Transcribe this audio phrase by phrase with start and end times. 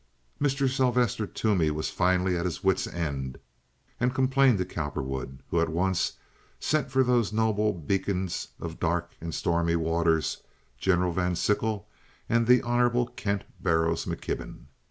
[0.41, 0.67] Mr.
[0.67, 3.37] Sylvester Toomey was finally at his wit's end,
[3.99, 6.13] and complained to Cowperwood, who at once
[6.59, 10.41] sent for those noble beacons of dark and stormy waters,
[10.79, 11.87] General Van Sickle
[12.27, 13.05] and the Hon.
[13.15, 14.63] Kent Barrows McKibben.